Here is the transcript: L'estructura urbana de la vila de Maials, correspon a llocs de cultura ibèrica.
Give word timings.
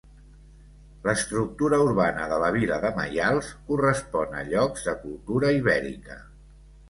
L'estructura 1.07 1.77
urbana 1.87 2.23
de 2.31 2.39
la 2.45 2.47
vila 2.55 2.79
de 2.85 2.91
Maials, 3.01 3.51
correspon 3.69 4.33
a 4.39 4.41
llocs 4.49 4.87
de 4.91 4.95
cultura 5.05 5.55
ibèrica. 5.61 6.19